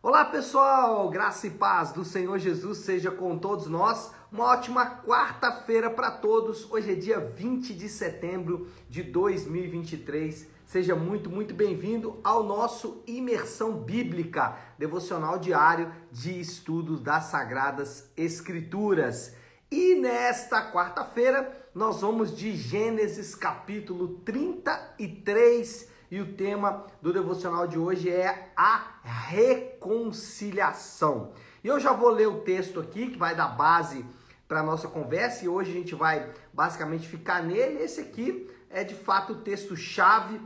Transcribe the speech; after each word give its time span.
Olá 0.00 0.24
pessoal, 0.24 1.10
graça 1.10 1.48
e 1.48 1.50
paz 1.50 1.90
do 1.90 2.04
Senhor 2.04 2.38
Jesus 2.38 2.78
seja 2.78 3.10
com 3.10 3.36
todos 3.36 3.66
nós. 3.66 4.12
Uma 4.30 4.44
ótima 4.44 5.02
quarta-feira 5.04 5.90
para 5.90 6.08
todos. 6.08 6.70
Hoje 6.70 6.92
é 6.92 6.94
dia 6.94 7.18
20 7.18 7.74
de 7.74 7.88
setembro 7.88 8.68
de 8.88 9.02
2023. 9.02 10.46
Seja 10.64 10.94
muito, 10.94 11.28
muito 11.28 11.52
bem-vindo 11.52 12.20
ao 12.22 12.44
nosso 12.44 13.02
Imersão 13.08 13.72
Bíblica, 13.72 14.56
devocional 14.78 15.36
diário 15.36 15.92
de 16.12 16.38
estudos 16.38 17.00
das 17.00 17.24
Sagradas 17.24 18.08
Escrituras. 18.16 19.34
E 19.68 19.96
nesta 19.96 20.70
quarta-feira 20.70 21.68
nós 21.74 22.02
vamos 22.02 22.36
de 22.36 22.54
Gênesis 22.54 23.34
capítulo 23.34 24.20
33 24.24 25.88
e 26.10 26.20
o 26.20 26.34
tema 26.34 26.84
do 27.02 27.12
devocional 27.12 27.66
de 27.66 27.78
hoje 27.78 28.08
é 28.10 28.50
a 28.56 28.94
reconciliação. 29.02 31.32
E 31.62 31.68
eu 31.68 31.78
já 31.78 31.92
vou 31.92 32.08
ler 32.10 32.28
o 32.28 32.40
texto 32.40 32.80
aqui 32.80 33.10
que 33.10 33.18
vai 33.18 33.34
dar 33.34 33.48
base 33.48 34.06
para 34.46 34.62
nossa 34.62 34.88
conversa 34.88 35.44
e 35.44 35.48
hoje 35.48 35.70
a 35.70 35.74
gente 35.74 35.94
vai 35.94 36.32
basicamente 36.52 37.06
ficar 37.06 37.42
nele. 37.42 37.82
Esse 37.82 38.00
aqui 38.00 38.50
é 38.70 38.82
de 38.82 38.94
fato 38.94 39.34
o 39.34 39.42
texto-chave, 39.42 40.40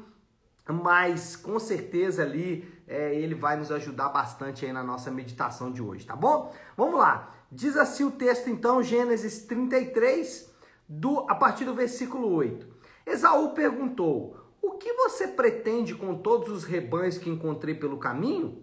mas 0.67 1.37
com 1.37 1.61
certeza 1.61 2.23
ali 2.23 2.69
é, 2.89 3.15
ele 3.15 3.35
vai 3.35 3.57
nos 3.57 3.71
ajudar 3.71 4.09
bastante 4.09 4.67
aí 4.67 4.73
na 4.73 4.83
nossa 4.83 5.09
meditação 5.11 5.71
de 5.71 5.81
hoje, 5.81 6.05
tá 6.05 6.17
bom? 6.17 6.53
Vamos 6.77 6.99
lá. 6.99 7.33
Diz 7.51 7.77
assim 7.77 8.05
o 8.05 8.11
texto 8.11 8.51
então, 8.51 8.83
Gênesis 8.83 9.45
33, 9.45 10.51
do, 10.89 11.21
a 11.29 11.35
partir 11.35 11.65
do 11.65 11.75
versículo 11.75 12.35
8. 12.35 12.67
Esaú 13.07 13.51
perguntou: 13.51 14.42
o 14.63 14.79
que 14.79 14.93
você 14.93 15.27
pretende 15.27 15.93
com 15.93 16.15
todos 16.15 16.49
os 16.49 16.63
rebanhos 16.63 17.19
que 17.19 17.29
encontrei 17.29 17.75
pelo 17.75 17.99
caminho? 17.99 18.63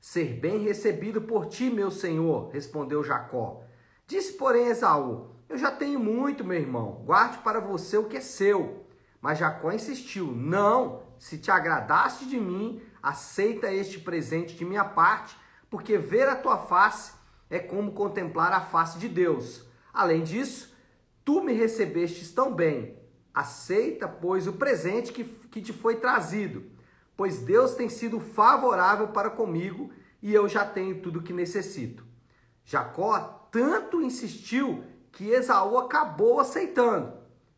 Ser 0.00 0.38
bem 0.38 0.62
recebido 0.62 1.20
por 1.20 1.46
ti, 1.46 1.68
meu 1.68 1.90
senhor, 1.90 2.50
respondeu 2.50 3.02
Jacó. 3.02 3.64
Disse, 4.06 4.34
porém, 4.34 4.68
Esaú: 4.68 5.32
Eu 5.48 5.58
já 5.58 5.72
tenho 5.72 5.98
muito, 5.98 6.44
meu 6.44 6.56
irmão, 6.56 7.02
guarde 7.04 7.38
para 7.38 7.58
você 7.58 7.98
o 7.98 8.04
que 8.04 8.18
é 8.18 8.20
seu. 8.20 8.86
Mas 9.20 9.38
Jacó 9.38 9.72
insistiu: 9.72 10.30
Não, 10.30 11.02
se 11.18 11.36
te 11.36 11.50
agradaste 11.50 12.24
de 12.24 12.38
mim, 12.38 12.80
aceita 13.02 13.72
este 13.72 13.98
presente 13.98 14.54
de 14.54 14.64
minha 14.64 14.84
parte, 14.84 15.36
porque 15.68 15.98
ver 15.98 16.28
a 16.28 16.36
tua 16.36 16.58
face 16.58 17.12
é 17.50 17.58
como 17.58 17.92
contemplar 17.92 18.52
a 18.52 18.60
face 18.60 19.00
de 19.00 19.08
Deus. 19.08 19.66
Além 19.92 20.22
disso, 20.22 20.72
tu 21.24 21.42
me 21.42 21.52
recebestes 21.52 22.30
tão 22.32 22.54
bem 22.54 22.97
Aceita, 23.38 24.08
pois, 24.08 24.48
o 24.48 24.54
presente 24.54 25.12
que, 25.12 25.22
que 25.22 25.62
te 25.62 25.72
foi 25.72 25.94
trazido, 25.94 26.64
pois 27.16 27.38
Deus 27.38 27.76
tem 27.76 27.88
sido 27.88 28.18
favorável 28.18 29.06
para 29.06 29.30
comigo 29.30 29.92
e 30.20 30.34
eu 30.34 30.48
já 30.48 30.64
tenho 30.64 31.00
tudo 31.00 31.20
o 31.20 31.22
que 31.22 31.32
necessito. 31.32 32.04
Jacó 32.64 33.16
tanto 33.52 34.02
insistiu 34.02 34.82
que 35.12 35.30
Esaú 35.30 35.78
acabou 35.78 36.40
aceitando. 36.40 37.12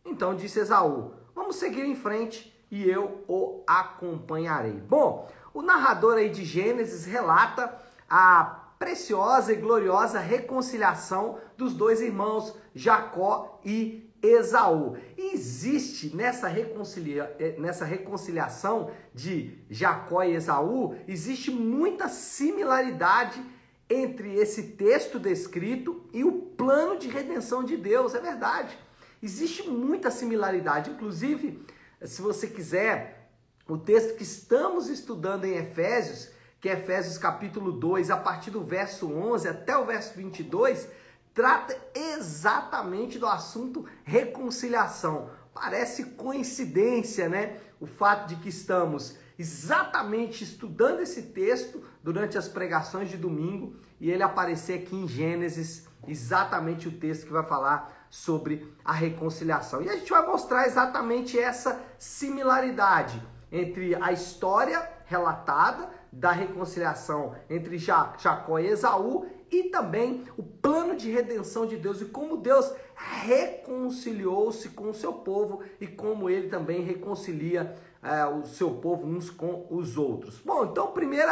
Então 0.04 0.36
disse 0.36 0.60
Esaú: 0.60 1.14
Vamos 1.34 1.56
seguir 1.56 1.86
em 1.86 1.96
frente 1.96 2.54
e 2.70 2.86
eu 2.86 3.24
o 3.26 3.64
acompanharei. 3.66 4.78
Bom, 4.80 5.32
o 5.54 5.62
narrador 5.62 6.18
aí 6.18 6.28
de 6.28 6.44
Gênesis 6.44 7.06
relata 7.06 7.74
a 8.06 8.68
preciosa 8.78 9.54
e 9.54 9.56
gloriosa 9.56 10.18
reconciliação 10.18 11.38
dos 11.56 11.72
dois 11.72 12.02
irmãos 12.02 12.54
Jacó 12.74 13.58
e 13.64 14.09
Esaú. 14.22 14.96
Existe 15.16 16.14
nessa, 16.14 16.48
reconcilia, 16.48 17.34
eh, 17.38 17.56
nessa 17.58 17.84
reconciliação 17.84 18.90
de 19.14 19.58
Jacó 19.68 20.22
e 20.22 20.34
Esaú, 20.34 20.96
existe 21.06 21.50
muita 21.50 22.08
similaridade 22.08 23.42
entre 23.88 24.34
esse 24.34 24.62
texto 24.74 25.18
descrito 25.18 26.04
e 26.12 26.22
o 26.22 26.32
plano 26.32 26.98
de 26.98 27.08
redenção 27.08 27.64
de 27.64 27.76
Deus, 27.76 28.14
é 28.14 28.20
verdade. 28.20 28.78
Existe 29.22 29.68
muita 29.68 30.10
similaridade, 30.10 30.90
inclusive, 30.90 31.66
se 32.02 32.22
você 32.22 32.46
quiser, 32.46 33.30
o 33.68 33.76
texto 33.76 34.16
que 34.16 34.22
estamos 34.22 34.88
estudando 34.88 35.44
em 35.44 35.56
Efésios, 35.56 36.30
que 36.60 36.68
é 36.68 36.72
Efésios 36.72 37.18
capítulo 37.18 37.72
2, 37.72 38.10
a 38.10 38.16
partir 38.16 38.50
do 38.50 38.62
verso 38.62 39.12
11 39.12 39.48
até 39.48 39.76
o 39.76 39.84
verso 39.84 40.14
22, 40.16 40.88
trata 41.34 41.76
exatamente 41.94 43.18
do 43.18 43.26
assunto 43.26 43.86
reconciliação. 44.04 45.30
Parece 45.54 46.04
coincidência, 46.12 47.28
né? 47.28 47.58
O 47.80 47.86
fato 47.86 48.28
de 48.28 48.36
que 48.36 48.48
estamos 48.48 49.16
exatamente 49.38 50.44
estudando 50.44 51.00
esse 51.00 51.22
texto 51.22 51.82
durante 52.02 52.36
as 52.36 52.46
pregações 52.46 53.08
de 53.08 53.16
domingo 53.16 53.74
e 53.98 54.10
ele 54.10 54.22
aparecer 54.22 54.82
aqui 54.82 54.94
em 54.94 55.08
Gênesis, 55.08 55.86
exatamente 56.06 56.88
o 56.88 56.92
texto 56.92 57.26
que 57.26 57.32
vai 57.32 57.44
falar 57.44 58.06
sobre 58.10 58.74
a 58.84 58.92
reconciliação. 58.92 59.82
E 59.82 59.88
a 59.88 59.96
gente 59.96 60.10
vai 60.10 60.26
mostrar 60.26 60.66
exatamente 60.66 61.38
essa 61.38 61.80
similaridade 61.98 63.22
entre 63.50 63.94
a 63.94 64.12
história 64.12 64.86
relatada 65.06 65.88
da 66.12 66.32
reconciliação 66.32 67.34
entre 67.48 67.78
Jacó 67.78 68.58
e 68.58 68.66
Esaú 68.66 69.26
e 69.50 69.64
também 69.64 70.24
o 70.36 70.42
plano 70.42 70.96
de 70.96 71.10
redenção 71.10 71.66
de 71.66 71.76
Deus 71.76 72.00
e 72.00 72.06
como 72.06 72.36
Deus 72.36 72.72
reconciliou-se 72.94 74.68
com 74.70 74.90
o 74.90 74.94
seu 74.94 75.12
povo 75.12 75.62
e 75.80 75.86
como 75.86 76.28
ele 76.28 76.48
também 76.48 76.82
reconcilia 76.82 77.74
é, 78.02 78.24
o 78.26 78.44
seu 78.44 78.72
povo 78.72 79.06
uns 79.06 79.30
com 79.30 79.66
os 79.70 79.96
outros. 79.96 80.40
Bom, 80.40 80.64
então, 80.64 80.86
o 80.86 80.92
primeiro 80.92 81.30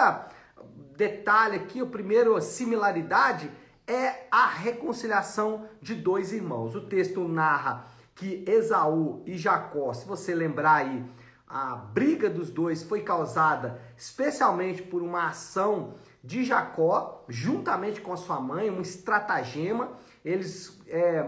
detalhe 0.96 1.56
aqui, 1.56 1.80
a 1.80 1.86
primeira 1.86 2.40
similaridade 2.40 3.50
é 3.86 4.26
a 4.30 4.46
reconciliação 4.46 5.66
de 5.80 5.94
dois 5.94 6.32
irmãos. 6.32 6.74
O 6.74 6.82
texto 6.82 7.26
narra 7.26 7.86
que 8.14 8.44
Esaú 8.46 9.22
e 9.24 9.38
Jacó, 9.38 9.92
se 9.92 10.06
você 10.06 10.34
lembrar 10.34 10.74
aí, 10.74 11.04
a 11.48 11.74
briga 11.76 12.28
dos 12.28 12.50
dois 12.50 12.82
foi 12.82 13.02
causada 13.02 13.80
especialmente 13.96 14.82
por 14.82 15.02
uma 15.02 15.28
ação 15.28 15.94
de 16.22 16.44
Jacó, 16.44 17.24
juntamente 17.28 18.00
com 18.00 18.12
a 18.12 18.16
sua 18.16 18.38
mãe, 18.38 18.70
um 18.70 18.82
estratagema. 18.82 19.92
Eles 20.24 20.78
é, 20.88 21.24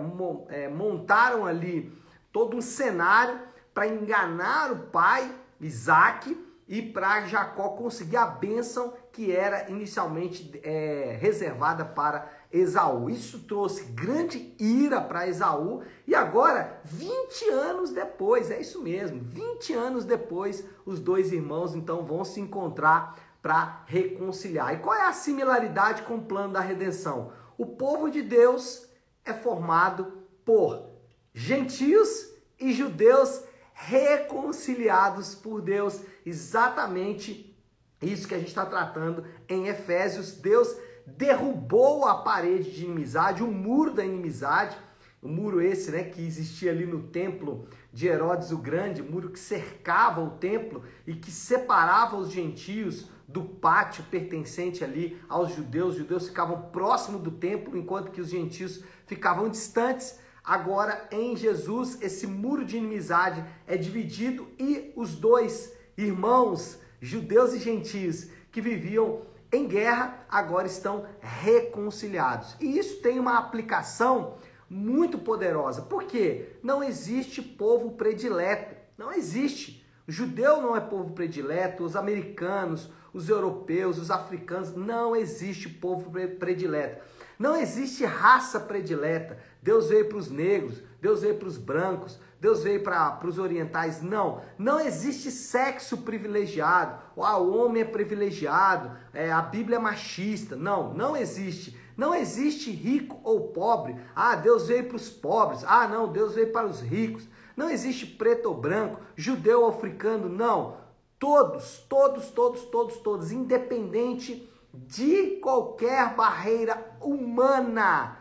é, 0.48 0.68
montaram 0.68 1.46
ali 1.46 1.92
todo 2.30 2.56
um 2.56 2.60
cenário 2.60 3.40
para 3.72 3.86
enganar 3.86 4.72
o 4.72 4.76
pai, 4.88 5.32
Isaac, 5.60 6.36
e 6.68 6.82
para 6.82 7.26
Jacó 7.26 7.70
conseguir 7.70 8.16
a 8.16 8.26
bênção 8.26 8.92
que 9.10 9.32
era 9.32 9.70
inicialmente 9.70 10.60
é, 10.62 11.18
reservada 11.20 11.84
para 11.84 12.30
Esaú. 12.52 13.08
Isso 13.08 13.40
trouxe 13.40 13.84
grande 13.92 14.54
ira 14.58 15.00
para 15.00 15.28
Esaú 15.28 15.82
e 16.06 16.14
agora, 16.14 16.80
20 16.84 17.48
anos 17.50 17.90
depois, 17.92 18.50
é 18.50 18.60
isso 18.60 18.82
mesmo, 18.82 19.20
20 19.22 19.72
anos 19.72 20.04
depois, 20.04 20.64
os 20.84 20.98
dois 20.98 21.32
irmãos 21.32 21.74
então 21.74 22.04
vão 22.04 22.24
se 22.24 22.40
encontrar 22.40 23.18
para 23.40 23.84
reconciliar. 23.86 24.74
E 24.74 24.78
qual 24.78 24.94
é 24.94 25.06
a 25.06 25.12
similaridade 25.12 26.02
com 26.02 26.16
o 26.16 26.24
plano 26.24 26.52
da 26.52 26.60
redenção? 26.60 27.32
O 27.56 27.66
povo 27.66 28.10
de 28.10 28.22
Deus 28.22 28.86
é 29.24 29.32
formado 29.32 30.12
por 30.44 30.90
gentios 31.32 32.30
e 32.58 32.72
judeus 32.72 33.42
reconciliados 33.72 35.34
por 35.34 35.62
Deus. 35.62 36.00
Exatamente 36.24 37.56
isso 38.02 38.26
que 38.26 38.34
a 38.34 38.38
gente 38.38 38.48
está 38.48 38.66
tratando 38.66 39.24
em 39.48 39.68
Efésios. 39.68 40.32
Deus 40.32 40.74
derrubou 41.16 42.06
a 42.06 42.16
parede 42.16 42.70
de 42.70 42.84
inimizade, 42.84 43.42
o 43.42 43.50
muro 43.50 43.92
da 43.92 44.04
inimizade, 44.04 44.76
o 45.22 45.28
muro 45.28 45.60
esse, 45.60 45.90
né, 45.90 46.04
que 46.04 46.26
existia 46.26 46.70
ali 46.70 46.86
no 46.86 47.02
templo 47.02 47.68
de 47.92 48.06
Herodes 48.06 48.50
o 48.52 48.58
Grande, 48.58 49.02
o 49.02 49.10
muro 49.10 49.28
que 49.28 49.38
cercava 49.38 50.22
o 50.22 50.30
templo 50.30 50.82
e 51.06 51.14
que 51.14 51.30
separava 51.30 52.16
os 52.16 52.30
gentios 52.30 53.08
do 53.28 53.42
pátio 53.42 54.02
pertencente 54.10 54.82
ali 54.82 55.20
aos 55.28 55.54
judeus. 55.54 55.92
Os 55.92 55.98
judeus 55.98 56.28
ficavam 56.28 56.70
próximo 56.70 57.18
do 57.18 57.30
templo, 57.30 57.76
enquanto 57.76 58.10
que 58.10 58.20
os 58.20 58.28
gentios 58.28 58.82
ficavam 59.06 59.48
distantes. 59.48 60.18
Agora, 60.42 61.06
em 61.12 61.36
Jesus, 61.36 62.00
esse 62.00 62.26
muro 62.26 62.64
de 62.64 62.78
inimizade 62.78 63.44
é 63.66 63.76
dividido 63.76 64.48
e 64.58 64.92
os 64.96 65.14
dois 65.14 65.72
irmãos, 65.96 66.78
judeus 67.00 67.52
e 67.52 67.58
gentios, 67.58 68.28
que 68.50 68.60
viviam 68.60 69.22
em 69.52 69.66
guerra, 69.66 70.24
agora 70.28 70.66
estão 70.66 71.06
reconciliados. 71.20 72.56
E 72.60 72.78
isso 72.78 73.00
tem 73.00 73.18
uma 73.18 73.38
aplicação 73.38 74.36
muito 74.68 75.18
poderosa. 75.18 75.82
Por 75.82 76.04
quê? 76.04 76.56
Não 76.62 76.82
existe 76.82 77.42
povo 77.42 77.92
predileto. 77.92 78.76
Não 78.96 79.12
existe. 79.12 79.84
O 80.06 80.12
judeu 80.12 80.60
não 80.60 80.76
é 80.76 80.80
povo 80.80 81.12
predileto, 81.12 81.84
os 81.84 81.96
americanos, 81.96 82.90
os 83.12 83.28
europeus, 83.28 83.98
os 83.98 84.10
africanos. 84.10 84.74
Não 84.74 85.16
existe 85.16 85.68
povo 85.68 86.10
predileto. 86.38 87.02
Não 87.38 87.56
existe 87.56 88.04
raça 88.04 88.60
predileta. 88.60 89.38
Deus 89.62 89.88
veio 89.88 90.08
para 90.08 90.18
os 90.18 90.30
negros, 90.30 90.82
Deus 91.00 91.22
veio 91.22 91.36
para 91.36 91.48
os 91.48 91.56
brancos, 91.56 92.20
Deus 92.40 92.62
veio 92.62 92.82
para 92.82 93.20
os 93.26 93.38
orientais. 93.38 94.00
Não, 94.00 94.40
não 94.58 94.80
existe 94.80 95.30
sexo 95.30 95.98
privilegiado. 95.98 96.98
Ah, 97.18 97.36
o 97.36 97.54
homem 97.54 97.82
é 97.82 97.84
privilegiado, 97.84 98.96
é, 99.12 99.30
a 99.30 99.42
Bíblia 99.42 99.76
é 99.76 99.80
machista. 99.80 100.56
Não, 100.56 100.94
não 100.94 101.14
existe. 101.14 101.78
Não 101.96 102.14
existe 102.14 102.70
rico 102.70 103.20
ou 103.22 103.48
pobre. 103.48 103.94
Ah, 104.16 104.34
Deus 104.34 104.68
veio 104.68 104.86
para 104.86 104.96
os 104.96 105.10
pobres. 105.10 105.62
Ah, 105.66 105.86
não, 105.86 106.10
Deus 106.10 106.34
veio 106.34 106.50
para 106.50 106.66
os 106.66 106.80
ricos. 106.80 107.28
Não 107.54 107.68
existe 107.68 108.06
preto 108.06 108.46
ou 108.46 108.54
branco, 108.54 109.02
judeu 109.14 109.60
ou 109.60 109.68
africano. 109.68 110.26
Não. 110.26 110.78
Todos, 111.18 111.84
todos, 111.86 112.30
todos, 112.30 112.62
todos, 112.62 112.96
todos, 112.96 113.30
independente 113.30 114.50
de 114.72 115.38
qualquer 115.42 116.14
barreira 116.14 116.96
humana. 117.02 118.16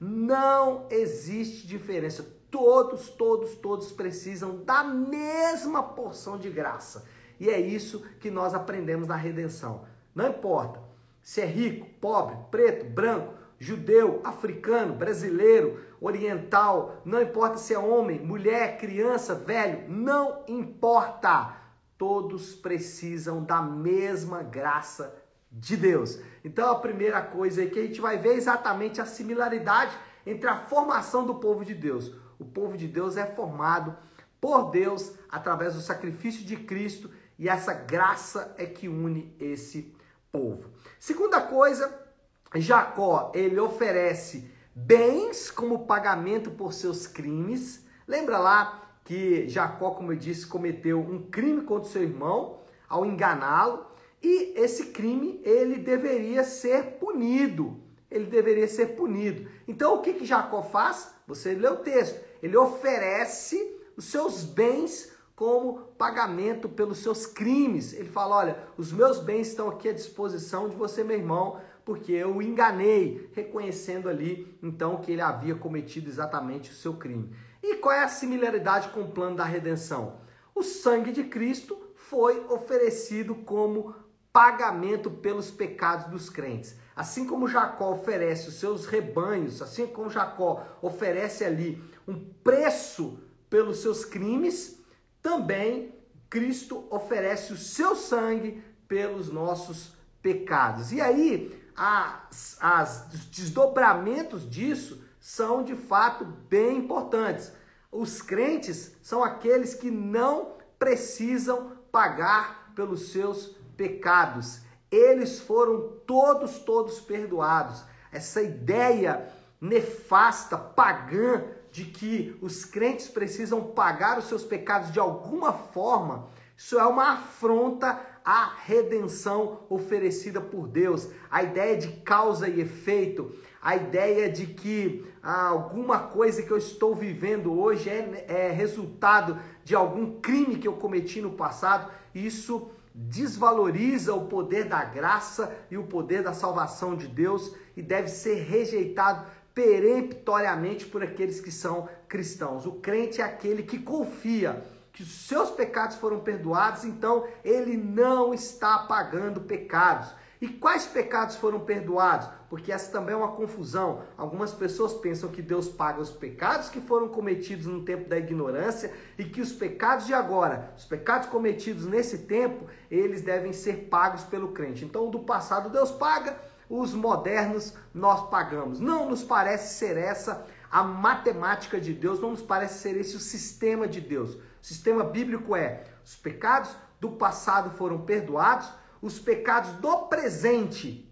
Não 0.00 0.86
existe 0.88 1.66
diferença. 1.66 2.37
Todos, 2.50 3.08
todos, 3.10 3.54
todos 3.56 3.92
precisam 3.92 4.64
da 4.64 4.82
mesma 4.82 5.82
porção 5.82 6.38
de 6.38 6.48
graça. 6.48 7.04
E 7.38 7.48
é 7.48 7.60
isso 7.60 8.00
que 8.20 8.30
nós 8.30 8.54
aprendemos 8.54 9.06
na 9.06 9.16
redenção. 9.16 9.84
Não 10.14 10.28
importa 10.28 10.80
se 11.22 11.40
é 11.40 11.44
rico, 11.44 11.86
pobre, 12.00 12.36
preto, 12.50 12.86
branco, 12.86 13.34
judeu, 13.58 14.20
africano, 14.24 14.94
brasileiro, 14.94 15.84
oriental, 16.00 17.02
não 17.04 17.20
importa 17.20 17.58
se 17.58 17.74
é 17.74 17.78
homem, 17.78 18.20
mulher, 18.20 18.78
criança, 18.78 19.34
velho, 19.34 19.88
não 19.88 20.42
importa. 20.48 21.56
Todos 21.96 22.54
precisam 22.54 23.42
da 23.42 23.60
mesma 23.60 24.42
graça 24.42 25.14
de 25.50 25.76
Deus. 25.76 26.20
Então 26.44 26.70
a 26.70 26.78
primeira 26.78 27.20
coisa 27.20 27.60
aí 27.60 27.70
que 27.70 27.80
a 27.80 27.82
gente 27.82 28.00
vai 28.00 28.16
ver 28.16 28.30
é 28.30 28.36
exatamente 28.36 29.00
a 29.00 29.06
similaridade 29.06 29.96
entre 30.24 30.48
a 30.48 30.56
formação 30.56 31.26
do 31.26 31.34
povo 31.34 31.64
de 31.64 31.74
Deus. 31.74 32.14
O 32.38 32.44
povo 32.44 32.76
de 32.76 32.86
Deus 32.86 33.16
é 33.16 33.26
formado 33.26 33.96
por 34.40 34.70
Deus 34.70 35.12
através 35.28 35.74
do 35.74 35.80
sacrifício 35.80 36.44
de 36.44 36.56
Cristo 36.56 37.10
e 37.38 37.48
essa 37.48 37.72
graça 37.72 38.54
é 38.58 38.66
que 38.66 38.88
une 38.88 39.34
esse 39.38 39.94
povo. 40.30 40.70
Segunda 40.98 41.40
coisa, 41.40 42.06
Jacó, 42.54 43.32
ele 43.34 43.58
oferece 43.60 44.50
bens 44.74 45.50
como 45.50 45.86
pagamento 45.86 46.50
por 46.50 46.72
seus 46.72 47.06
crimes. 47.06 47.84
Lembra 48.06 48.38
lá 48.38 48.88
que 49.04 49.48
Jacó, 49.48 49.90
como 49.92 50.12
eu 50.12 50.16
disse, 50.16 50.46
cometeu 50.46 51.00
um 51.00 51.30
crime 51.30 51.62
contra 51.62 51.88
seu 51.88 52.02
irmão 52.02 52.60
ao 52.88 53.04
enganá-lo, 53.04 53.86
e 54.22 54.54
esse 54.56 54.86
crime 54.86 55.40
ele 55.44 55.76
deveria 55.76 56.42
ser 56.42 56.98
punido. 56.98 57.80
Ele 58.10 58.24
deveria 58.24 58.66
ser 58.66 58.96
punido. 58.96 59.48
Então 59.68 59.94
o 59.94 60.02
que, 60.02 60.14
que 60.14 60.24
Jacó 60.24 60.62
faz? 60.62 61.14
Você 61.26 61.54
lê 61.54 61.68
o 61.68 61.76
texto. 61.76 62.18
Ele 62.42 62.56
oferece 62.56 63.76
os 63.96 64.04
seus 64.06 64.44
bens 64.44 65.12
como 65.34 65.78
pagamento 65.96 66.68
pelos 66.68 66.98
seus 66.98 67.26
crimes. 67.26 67.92
Ele 67.92 68.08
fala: 68.08 68.36
Olha, 68.36 68.58
os 68.76 68.92
meus 68.92 69.20
bens 69.20 69.48
estão 69.48 69.68
aqui 69.68 69.88
à 69.88 69.92
disposição 69.92 70.68
de 70.68 70.76
você, 70.76 71.04
meu 71.04 71.16
irmão, 71.16 71.60
porque 71.84 72.12
eu 72.12 72.36
o 72.36 72.42
enganei, 72.42 73.30
reconhecendo 73.32 74.08
ali 74.08 74.58
então 74.62 74.96
que 74.96 75.12
ele 75.12 75.20
havia 75.20 75.54
cometido 75.54 76.08
exatamente 76.08 76.70
o 76.70 76.74
seu 76.74 76.94
crime. 76.94 77.30
E 77.62 77.76
qual 77.76 77.94
é 77.94 78.02
a 78.02 78.08
similaridade 78.08 78.88
com 78.88 79.00
o 79.02 79.10
plano 79.10 79.36
da 79.36 79.44
redenção? 79.44 80.20
O 80.54 80.62
sangue 80.62 81.12
de 81.12 81.24
Cristo 81.24 81.78
foi 81.94 82.44
oferecido 82.48 83.34
como 83.34 83.94
pagamento 84.32 85.10
pelos 85.10 85.50
pecados 85.50 86.06
dos 86.06 86.30
crentes. 86.30 86.76
Assim 86.94 87.26
como 87.26 87.48
Jacó 87.48 87.92
oferece 87.92 88.48
os 88.48 88.54
seus 88.54 88.86
rebanhos, 88.86 89.62
assim 89.62 89.86
como 89.86 90.10
Jacó 90.10 90.64
oferece 90.82 91.44
ali 91.44 91.82
um 92.06 92.18
preço 92.42 93.20
pelos 93.48 93.78
seus 93.78 94.04
crimes, 94.04 94.80
também 95.22 95.94
Cristo 96.28 96.86
oferece 96.90 97.52
o 97.52 97.56
seu 97.56 97.96
sangue 97.96 98.62
pelos 98.86 99.30
nossos 99.30 99.92
pecados. 100.20 100.92
E 100.92 101.00
aí, 101.00 101.58
as, 101.76 102.56
as, 102.60 103.06
os 103.12 103.24
desdobramentos 103.26 104.48
disso 104.48 105.02
são 105.20 105.62
de 105.62 105.74
fato 105.74 106.24
bem 106.24 106.78
importantes. 106.78 107.52
Os 107.90 108.20
crentes 108.20 108.96
são 109.02 109.22
aqueles 109.22 109.74
que 109.74 109.90
não 109.90 110.56
precisam 110.78 111.72
pagar 111.90 112.72
pelos 112.74 113.10
seus 113.10 113.56
pecados. 113.78 114.60
Eles 114.90 115.40
foram 115.40 116.00
todos, 116.06 116.58
todos 116.58 117.00
perdoados. 117.00 117.84
Essa 118.12 118.42
ideia 118.42 119.32
nefasta, 119.60 120.58
pagã, 120.58 121.44
de 121.70 121.84
que 121.84 122.36
os 122.42 122.64
crentes 122.64 123.08
precisam 123.08 123.62
pagar 123.62 124.18
os 124.18 124.24
seus 124.24 124.42
pecados 124.42 124.90
de 124.90 124.98
alguma 124.98 125.52
forma, 125.52 126.28
isso 126.56 126.76
é 126.76 126.84
uma 126.84 127.12
afronta 127.12 128.00
à 128.24 128.52
redenção 128.64 129.60
oferecida 129.70 130.40
por 130.40 130.66
Deus. 130.66 131.08
A 131.30 131.44
ideia 131.44 131.76
de 131.76 131.88
causa 132.00 132.48
e 132.48 132.60
efeito, 132.60 133.32
a 133.62 133.76
ideia 133.76 134.28
de 134.28 134.46
que 134.46 135.06
ah, 135.22 135.48
alguma 135.48 136.00
coisa 136.00 136.42
que 136.42 136.50
eu 136.50 136.58
estou 136.58 136.96
vivendo 136.96 137.56
hoje 137.56 137.88
é, 137.88 138.24
é 138.26 138.50
resultado 138.50 139.38
de 139.62 139.74
algum 139.76 140.20
crime 140.20 140.56
que 140.56 140.66
eu 140.66 140.72
cometi 140.72 141.20
no 141.20 141.30
passado, 141.30 141.92
isso 142.12 142.70
desvaloriza 143.00 144.12
o 144.12 144.26
poder 144.26 144.64
da 144.64 144.82
graça 144.82 145.56
e 145.70 145.78
o 145.78 145.84
poder 145.84 146.20
da 146.20 146.32
salvação 146.32 146.96
de 146.96 147.06
Deus 147.06 147.54
e 147.76 147.80
deve 147.80 148.08
ser 148.08 148.42
rejeitado 148.42 149.24
peremptoriamente 149.54 150.84
por 150.84 151.00
aqueles 151.00 151.40
que 151.40 151.52
são 151.52 151.88
cristãos. 152.08 152.66
O 152.66 152.72
crente 152.72 153.20
é 153.20 153.24
aquele 153.24 153.62
que 153.62 153.78
confia 153.78 154.64
que 154.92 155.04
os 155.04 155.26
seus 155.28 155.48
pecados 155.50 155.94
foram 155.96 156.18
perdoados, 156.18 156.84
então 156.84 157.24
ele 157.44 157.76
não 157.76 158.34
está 158.34 158.78
pagando 158.78 159.42
pecados. 159.42 160.12
E 160.40 160.48
quais 160.48 160.86
pecados 160.86 161.34
foram 161.36 161.60
perdoados? 161.60 162.28
Porque 162.48 162.70
essa 162.70 162.92
também 162.92 163.12
é 163.12 163.18
uma 163.18 163.32
confusão. 163.32 164.02
Algumas 164.16 164.52
pessoas 164.52 164.94
pensam 164.94 165.30
que 165.30 165.42
Deus 165.42 165.68
paga 165.68 166.00
os 166.00 166.10
pecados 166.10 166.68
que 166.68 166.80
foram 166.80 167.08
cometidos 167.08 167.66
no 167.66 167.82
tempo 167.82 168.08
da 168.08 168.16
ignorância 168.16 168.92
e 169.18 169.24
que 169.24 169.40
os 169.40 169.52
pecados 169.52 170.06
de 170.06 170.14
agora, 170.14 170.72
os 170.76 170.84
pecados 170.84 171.28
cometidos 171.28 171.86
nesse 171.86 172.18
tempo, 172.18 172.66
eles 172.88 173.22
devem 173.22 173.52
ser 173.52 173.88
pagos 173.90 174.22
pelo 174.22 174.52
crente. 174.52 174.84
Então, 174.84 175.10
do 175.10 175.20
passado 175.20 175.70
Deus 175.70 175.90
paga, 175.90 176.36
os 176.70 176.94
modernos 176.94 177.74
nós 177.92 178.28
pagamos. 178.30 178.78
Não 178.78 179.08
nos 179.10 179.24
parece 179.24 179.74
ser 179.74 179.96
essa 179.96 180.46
a 180.70 180.84
matemática 180.84 181.80
de 181.80 181.94
Deus, 181.94 182.20
não 182.20 182.30
nos 182.30 182.42
parece 182.42 182.80
ser 182.80 182.96
esse 182.96 183.16
o 183.16 183.20
sistema 183.20 183.88
de 183.88 184.00
Deus. 184.00 184.34
O 184.34 184.40
sistema 184.60 185.02
bíblico 185.02 185.56
é: 185.56 185.84
os 186.04 186.14
pecados 186.14 186.76
do 187.00 187.12
passado 187.12 187.70
foram 187.70 188.02
perdoados, 188.02 188.68
os 189.00 189.18
pecados 189.18 189.72
do 189.72 189.96
presente 190.08 191.08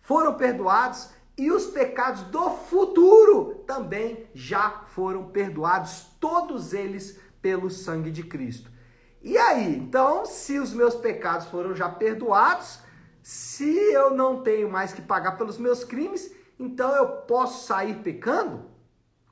foram 0.00 0.34
perdoados 0.34 1.10
e 1.36 1.50
os 1.50 1.66
pecados 1.66 2.22
do 2.24 2.50
futuro 2.50 3.64
também 3.66 4.26
já 4.34 4.82
foram 4.88 5.30
perdoados, 5.30 6.06
todos 6.20 6.72
eles 6.72 7.18
pelo 7.40 7.70
sangue 7.70 8.10
de 8.10 8.22
Cristo. 8.22 8.70
E 9.22 9.38
aí, 9.38 9.76
então, 9.76 10.26
se 10.26 10.58
os 10.58 10.74
meus 10.74 10.94
pecados 10.94 11.46
foram 11.46 11.74
já 11.74 11.88
perdoados, 11.88 12.80
se 13.22 13.72
eu 13.92 14.10
não 14.14 14.42
tenho 14.42 14.70
mais 14.70 14.92
que 14.92 15.00
pagar 15.00 15.38
pelos 15.38 15.58
meus 15.58 15.84
crimes, 15.84 16.34
então 16.58 16.94
eu 16.96 17.08
posso 17.22 17.66
sair 17.66 17.94
pecando? 18.02 18.64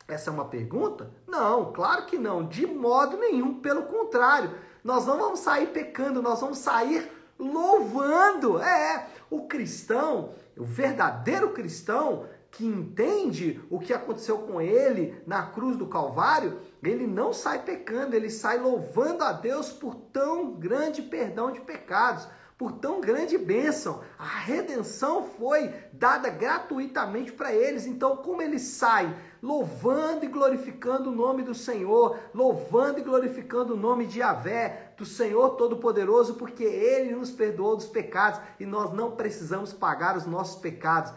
Essa 0.06 0.30
é 0.30 0.32
uma 0.32 0.46
pergunta? 0.46 1.12
Não, 1.26 1.72
claro 1.72 2.06
que 2.06 2.18
não, 2.18 2.46
de 2.46 2.66
modo 2.66 3.16
nenhum, 3.16 3.60
pelo 3.60 3.82
contrário. 3.82 4.54
Nós 4.82 5.06
não 5.06 5.18
vamos 5.18 5.40
sair 5.40 5.68
pecando, 5.68 6.22
nós 6.22 6.40
vamos 6.40 6.58
sair 6.58 7.10
louvando. 7.40 8.60
É, 8.60 9.08
o 9.30 9.46
cristão, 9.46 10.34
o 10.56 10.64
verdadeiro 10.64 11.50
cristão 11.50 12.26
que 12.50 12.66
entende 12.66 13.60
o 13.70 13.78
que 13.78 13.92
aconteceu 13.92 14.38
com 14.38 14.60
ele 14.60 15.22
na 15.26 15.46
cruz 15.46 15.76
do 15.76 15.86
Calvário, 15.86 16.60
ele 16.82 17.06
não 17.06 17.32
sai 17.32 17.62
pecando, 17.62 18.16
ele 18.16 18.28
sai 18.28 18.58
louvando 18.58 19.22
a 19.22 19.32
Deus 19.32 19.70
por 19.72 19.94
tão 19.94 20.52
grande 20.52 21.00
perdão 21.00 21.52
de 21.52 21.60
pecados 21.60 22.28
por 22.60 22.72
tão 22.72 23.00
grande 23.00 23.38
bênção. 23.38 24.02
A 24.18 24.40
redenção 24.40 25.24
foi 25.24 25.72
dada 25.94 26.28
gratuitamente 26.28 27.32
para 27.32 27.54
eles. 27.54 27.86
Então, 27.86 28.18
como 28.18 28.42
eles 28.42 28.60
saem 28.60 29.14
louvando 29.42 30.24
e 30.24 30.28
glorificando 30.28 31.10
o 31.10 31.14
nome 31.14 31.42
do 31.42 31.54
Senhor, 31.54 32.18
louvando 32.34 32.98
e 32.98 33.02
glorificando 33.02 33.74
o 33.74 33.76
nome 33.76 34.06
de 34.06 34.20
Yahvé, 34.20 34.94
do 34.96 35.04
Senhor 35.04 35.50
Todo-Poderoso, 35.50 36.34
porque 36.34 36.64
Ele 36.64 37.14
nos 37.14 37.30
perdoou 37.30 37.76
dos 37.76 37.86
pecados 37.86 38.40
e 38.58 38.66
nós 38.66 38.92
não 38.92 39.12
precisamos 39.12 39.72
pagar 39.72 40.16
os 40.16 40.26
nossos 40.26 40.60
pecados. 40.60 41.12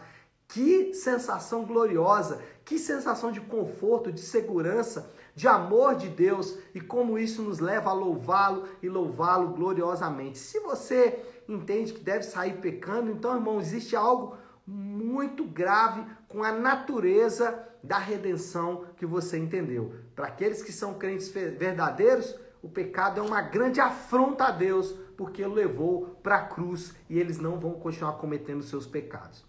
Que 0.48 0.94
sensação 0.94 1.64
gloriosa, 1.64 2.40
que 2.64 2.78
sensação 2.78 3.32
de 3.32 3.40
conforto, 3.40 4.12
de 4.12 4.20
segurança, 4.20 5.10
de 5.34 5.48
amor 5.48 5.96
de 5.96 6.08
Deus 6.08 6.56
e 6.74 6.80
como 6.80 7.18
isso 7.18 7.42
nos 7.42 7.58
leva 7.58 7.90
a 7.90 7.94
louvá-lo 7.94 8.68
e 8.82 8.88
louvá-lo 8.88 9.48
gloriosamente. 9.48 10.38
Se 10.38 10.60
você 10.60 11.24
entende 11.48 11.92
que 11.92 12.00
deve 12.00 12.22
sair 12.22 12.54
pecando. 12.60 13.10
Então, 13.10 13.34
irmão, 13.34 13.60
existe 13.60 13.94
algo 13.94 14.36
muito 14.66 15.44
grave 15.44 16.04
com 16.28 16.42
a 16.42 16.52
natureza 16.52 17.68
da 17.84 17.98
redenção 17.98 18.86
que 18.96 19.04
você 19.04 19.38
entendeu. 19.38 19.94
Para 20.16 20.28
aqueles 20.28 20.62
que 20.62 20.72
são 20.72 20.94
crentes 20.94 21.28
verdadeiros, 21.28 22.34
o 22.62 22.68
pecado 22.68 23.20
é 23.20 23.22
uma 23.22 23.42
grande 23.42 23.80
afronta 23.80 24.44
a 24.44 24.50
Deus, 24.50 24.92
porque 25.16 25.44
o 25.44 25.52
levou 25.52 26.18
para 26.22 26.36
a 26.36 26.46
cruz 26.46 26.94
e 27.10 27.18
eles 27.18 27.38
não 27.38 27.60
vão 27.60 27.74
continuar 27.74 28.14
cometendo 28.14 28.62
seus 28.62 28.86
pecados. 28.86 29.44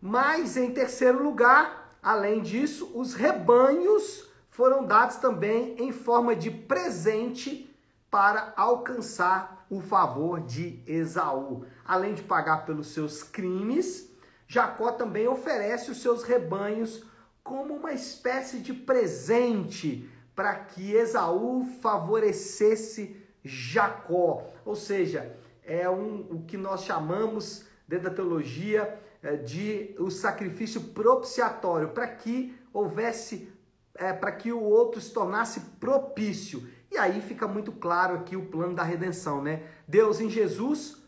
Mas, 0.00 0.56
em 0.56 0.72
terceiro 0.72 1.22
lugar, 1.22 1.98
além 2.02 2.40
disso, 2.40 2.90
os 2.94 3.12
rebanhos 3.12 4.28
foram 4.48 4.86
dados 4.86 5.16
também 5.16 5.76
em 5.78 5.92
forma 5.92 6.34
de 6.34 6.50
presente 6.50 7.70
para 8.10 8.54
alcançar 8.56 9.66
o 9.68 9.80
favor 9.80 10.40
de 10.40 10.82
Esaú. 10.86 11.66
Além 11.84 12.14
de 12.14 12.22
pagar 12.22 12.64
pelos 12.64 12.88
seus 12.88 13.22
crimes, 13.22 14.10
Jacó 14.48 14.90
também 14.92 15.28
oferece 15.28 15.90
os 15.90 16.00
seus 16.00 16.24
rebanhos 16.24 17.04
como 17.50 17.74
uma 17.74 17.92
espécie 17.92 18.58
de 18.58 18.72
presente 18.72 20.08
para 20.36 20.54
que 20.54 20.92
Esaú 20.92 21.66
favorecesse 21.82 23.16
Jacó. 23.42 24.44
Ou 24.64 24.76
seja, 24.76 25.36
é 25.64 25.90
um, 25.90 26.20
o 26.30 26.44
que 26.46 26.56
nós 26.56 26.84
chamamos 26.84 27.64
dentro 27.88 28.08
da 28.08 28.14
teologia 28.14 28.96
é, 29.20 29.34
de 29.34 29.96
o 29.98 30.12
sacrifício 30.12 30.80
propiciatório, 30.80 31.88
para 31.88 32.06
que 32.06 32.56
houvesse, 32.72 33.52
é, 33.96 34.12
para 34.12 34.30
que 34.30 34.52
o 34.52 34.62
outro 34.62 35.00
se 35.00 35.12
tornasse 35.12 35.58
propício. 35.80 36.68
E 36.88 36.96
aí 36.96 37.20
fica 37.20 37.48
muito 37.48 37.72
claro 37.72 38.14
aqui 38.14 38.36
o 38.36 38.46
plano 38.46 38.76
da 38.76 38.84
redenção, 38.84 39.42
né? 39.42 39.64
Deus 39.88 40.20
em 40.20 40.30
Jesus, 40.30 41.02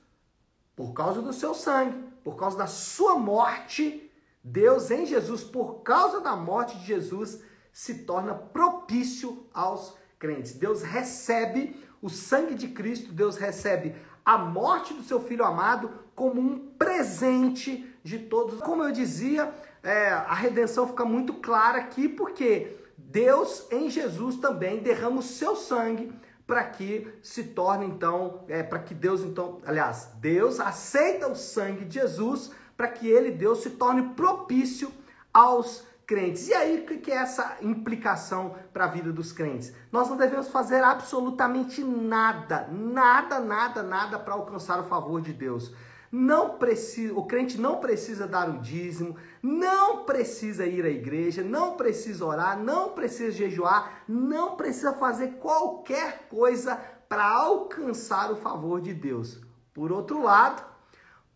por 0.75 0.93
causa 0.93 1.23
do 1.23 1.33
seu 1.33 1.55
sangue, 1.55 2.03
por 2.25 2.35
causa 2.35 2.59
da 2.59 2.67
sua 2.67 3.17
morte, 3.17 4.11
Deus 4.43 4.91
em 4.91 5.07
Jesus, 5.07 5.45
por 5.45 5.83
causa 5.83 6.21
da 6.21 6.35
morte 6.35 6.77
de 6.79 6.87
Jesus, 6.87 7.43
se 7.73 8.05
torna 8.05 8.35
propício 8.35 9.47
aos 9.55 9.97
crentes. 10.19 10.53
Deus 10.53 10.83
recebe 10.83 11.77
o 12.01 12.11
sangue 12.11 12.55
de 12.55 12.69
Cristo, 12.69 13.13
Deus 13.13 13.37
recebe 13.37 13.95
a 14.25 14.37
morte 14.39 14.95
do 14.95 15.03
seu 15.03 15.21
filho 15.21 15.45
amado 15.45 15.91
como 16.15 16.41
um 16.41 16.59
presente 16.77 17.89
de 18.03 18.19
todos. 18.19 18.61
Como 18.61 18.83
eu 18.83 18.93
dizia, 18.93 19.53
é, 19.83 20.11
a 20.11 20.35
redenção 20.35 20.89
fica 20.89 21.05
muito 21.05 21.35
clara 21.35 21.79
aqui 21.79 22.09
porque 22.09 22.77
Deus 22.97 23.67
em 23.71 23.89
Jesus 23.89 24.37
também 24.37 24.81
derrama 24.81 25.21
o 25.21 25.23
seu 25.23 25.57
sangue 25.57 26.13
para 26.47 26.65
que 26.65 27.09
se 27.23 27.45
torne 27.45 27.87
então, 27.87 28.45
é, 28.49 28.63
para 28.63 28.81
que 28.81 28.95
Deus 28.95 29.23
então, 29.23 29.61
aliás, 29.65 30.11
Deus 30.17 30.61
aceita 30.61 31.29
o 31.29 31.37
sangue 31.37 31.85
de 31.85 32.01
Jesus 32.01 32.51
para 32.83 32.89
que 32.89 33.07
ele, 33.07 33.31
Deus, 33.31 33.63
se 33.63 33.71
torne 33.71 34.03
propício 34.17 34.91
aos 35.33 35.87
crentes. 36.05 36.49
E 36.49 36.53
aí, 36.53 36.81
o 36.81 36.85
que 36.85 37.13
é 37.13 37.15
essa 37.15 37.59
implicação 37.63 38.57
para 38.73 38.87
a 38.87 38.89
vida 38.89 39.13
dos 39.13 39.31
crentes? 39.31 39.73
Nós 39.93 40.09
não 40.09 40.17
devemos 40.17 40.49
fazer 40.49 40.83
absolutamente 40.83 41.81
nada, 41.85 42.67
nada, 42.73 43.39
nada, 43.39 43.85
nada 43.85 44.19
para 44.19 44.35
alcançar 44.35 44.81
o 44.81 44.89
favor 44.89 45.21
de 45.21 45.33
Deus 45.33 45.73
não 46.11 46.59
precisa, 46.59 47.15
o 47.15 47.25
crente 47.25 47.59
não 47.59 47.79
precisa 47.79 48.27
dar 48.27 48.47
o 48.51 48.59
dízimo, 48.59 49.17
não 49.43 50.05
precisa 50.05 50.67
ir 50.67 50.85
à 50.85 50.91
igreja, 50.91 51.43
não 51.43 51.75
precisa 51.75 52.27
orar, 52.27 52.59
não 52.59 52.91
precisa 52.91 53.31
jejuar, 53.31 54.03
não 54.07 54.55
precisa 54.55 54.93
fazer 54.93 55.39
qualquer 55.39 56.27
coisa 56.29 56.77
para 57.09 57.25
alcançar 57.25 58.31
o 58.31 58.37
favor 58.37 58.79
de 58.79 58.93
Deus. 58.93 59.41
Por 59.73 59.91
outro 59.91 60.23
lado, 60.23 60.72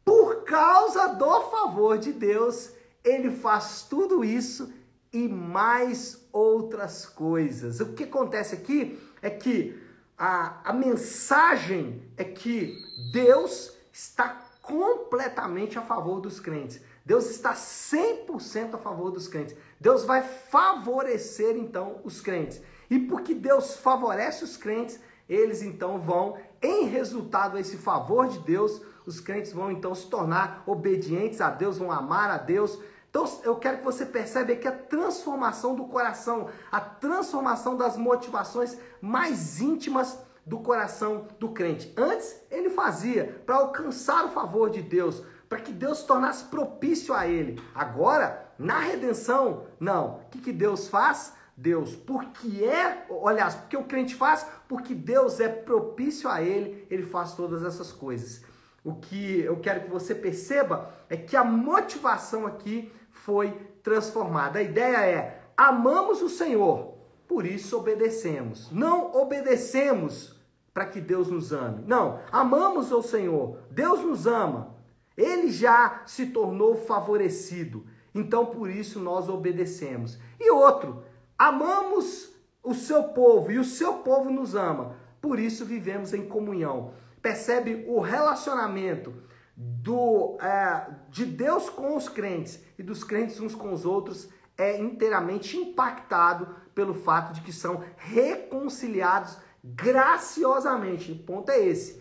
por 0.07 0.45
causa 0.45 1.09
do 1.09 1.41
favor 1.51 1.99
de 1.99 2.13
Deus, 2.13 2.71
ele 3.03 3.29
faz 3.29 3.85
tudo 3.91 4.25
isso 4.25 4.73
e 5.13 5.27
mais 5.27 6.25
outras 6.33 7.05
coisas. 7.05 7.81
O 7.81 7.93
que 7.93 8.05
acontece 8.05 8.55
aqui 8.55 8.97
é 9.21 9.29
que 9.29 9.77
a, 10.17 10.71
a 10.71 10.73
mensagem 10.73 12.01
é 12.17 12.23
que 12.23 12.79
Deus 13.13 13.73
está 13.93 14.29
completamente 14.63 15.77
a 15.77 15.83
favor 15.83 16.21
dos 16.21 16.39
crentes. 16.39 16.81
Deus 17.05 17.29
está 17.29 17.55
100% 17.55 18.75
a 18.75 18.79
favor 18.79 19.11
dos 19.11 19.27
crentes. 19.27 19.57
Deus 19.81 20.05
vai 20.05 20.23
favorecer 20.23 21.57
então 21.57 22.01
os 22.05 22.21
crentes. 22.21 22.63
E 22.89 22.99
porque 22.99 23.35
Deus 23.35 23.77
favorece 23.77 24.45
os 24.45 24.57
crentes, 24.57 25.01
eles 25.29 25.63
então 25.63 25.99
vão, 25.99 26.37
em 26.63 26.87
resultado 26.87 27.57
a 27.57 27.61
esse 27.61 27.77
favor 27.77 28.29
de 28.29 28.39
Deus, 28.39 28.81
os 29.07 29.21
crentes 29.21 29.53
vão 29.53 29.71
então 29.71 29.95
se 29.95 30.09
tornar 30.09 30.63
obedientes 30.67 31.41
a 31.41 31.49
Deus, 31.49 31.79
vão 31.79 31.93
amar 31.93 32.31
a 32.31 32.39
Deus. 32.39 32.79
Então 33.09 33.25
eu 33.45 33.57
quero 33.57 33.79
que 33.79 33.85
você 33.85 34.05
perceba 34.05 34.55
que 34.57 34.69
a 34.69 34.73
transformação 34.73 35.75
do 35.75 35.85
coração, 35.85 36.49
a 36.71 36.81
transformação 36.81 37.77
das 37.77 37.97
motivações 37.97 38.77
mais 39.01 39.61
íntimas 39.61 40.19
do 40.45 40.59
coração 40.59 41.27
do 41.41 41.49
crente. 41.51 41.93
Antes, 41.97 42.41
ele 42.51 42.71
fazia 42.71 43.43
para 43.47 43.57
alcançar 43.57 44.25
o 44.25 44.29
favor 44.29 44.71
de 44.71 44.83
Deus, 44.83 45.23
para 45.49 45.61
que 45.61 45.73
Deus 45.73 45.99
se 45.99 46.07
tornasse 46.07 46.45
propício 46.45 47.15
a 47.15 47.27
ele. 47.27 47.61
Agora, 47.75 48.53
na 48.59 48.79
redenção, 48.79 49.67
não. 49.79 50.17
O 50.17 50.31
que, 50.31 50.39
que 50.39 50.53
Deus 50.53 50.89
faz? 50.89 51.33
Deus, 51.57 51.97
porque 51.97 52.63
é, 52.63 53.07
aliás, 53.25 53.55
porque 53.55 53.79
o 53.79 53.85
crente 53.85 54.15
faz, 54.15 54.47
porque 54.69 54.95
Deus 54.95 55.41
é 55.41 55.49
propício 55.49 56.29
a 56.29 56.43
ele, 56.43 56.87
ele 56.91 57.03
faz 57.03 57.33
todas 57.33 57.65
essas 57.65 57.93
coisas. 57.93 58.43
O 58.87 58.95
que 58.95 59.41
eu 59.41 59.57
quero 59.57 59.81
que 59.81 59.91
você 59.91 60.15
perceba 60.15 60.95
é 61.11 61.17
que 61.17 61.37
a 61.37 61.43
motivação 61.43 62.47
aqui 62.47 62.93
foi 63.11 63.51
transformada. 63.83 64.61
A 64.61 64.63
ideia 64.63 64.99
é: 64.99 65.43
amamos 65.57 66.23
o 66.23 66.29
Senhor, 66.29 66.95
por 67.27 67.45
isso 67.45 67.77
obedecemos. 67.77 68.71
Não 68.71 69.13
obedecemos 69.13 70.41
para 70.73 70.87
que 70.87 71.01
Deus 71.01 71.29
nos 71.29 71.53
ame. 71.53 71.83
Não, 71.85 72.21
amamos 72.31 72.93
o 72.93 73.03
Senhor, 73.03 73.59
Deus 73.73 74.05
nos 74.05 74.25
ama. 74.25 74.77
Ele 75.17 75.51
já 75.51 76.03
se 76.07 76.27
tornou 76.27 76.77
favorecido. 76.77 77.85
Então 78.15 78.47
por 78.47 78.71
isso 78.71 79.01
nós 79.01 79.29
obedecemos. 79.29 80.17
E 80.39 80.49
outro, 80.49 81.03
amamos 81.37 82.33
o 82.63 82.73
seu 82.73 83.03
povo 83.03 83.51
e 83.51 83.59
o 83.59 83.65
seu 83.65 83.95
povo 83.95 84.31
nos 84.31 84.55
ama. 84.55 84.95
Por 85.21 85.41
isso 85.41 85.65
vivemos 85.65 86.15
em 86.15 86.29
comunhão. 86.29 86.93
Percebe 87.27 87.85
o 87.89 87.99
relacionamento 87.99 89.13
do 89.57 90.39
é, 90.41 90.91
de 91.11 91.27
Deus 91.27 91.69
com 91.69 91.97
os 91.97 92.09
crentes 92.09 92.63
e 92.79 92.85
dos 92.85 93.03
crentes 93.03 93.41
uns 93.41 93.53
com 93.53 93.73
os 93.73 93.85
outros 93.85 94.29
é 94.57 94.79
inteiramente 94.79 95.57
impactado 95.57 96.55
pelo 96.73 96.95
fato 96.95 97.35
de 97.35 97.41
que 97.41 97.53
são 97.53 97.83
reconciliados 97.97 99.39
graciosamente. 99.65 101.11
O 101.11 101.19
ponto 101.19 101.51
é 101.51 101.59
esse. 101.67 102.01